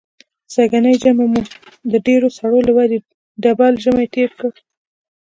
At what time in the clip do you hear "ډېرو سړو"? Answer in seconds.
2.07-2.59